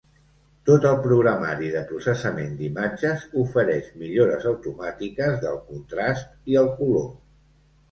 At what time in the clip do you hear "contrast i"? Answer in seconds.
5.71-6.61